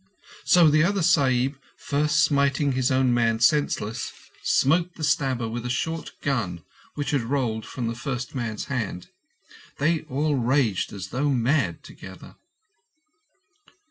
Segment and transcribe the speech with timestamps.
[0.45, 5.69] So the other Sahib, first smiting his own man senseless, smote the stabber with a
[5.69, 6.63] short gun
[6.95, 9.09] which had rolled from the first man's hand.
[9.77, 12.35] They all raged as though mad together."